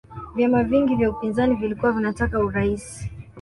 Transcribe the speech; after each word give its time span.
vyama 0.35 0.63
vingi 0.63 0.95
vya 0.95 1.09
upinzani 1.09 1.55
vilikuwa 1.55 1.91
vinataka 1.91 2.39
uraisi 2.39 3.11